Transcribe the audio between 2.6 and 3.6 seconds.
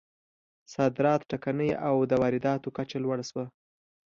کچه لوړه شوه.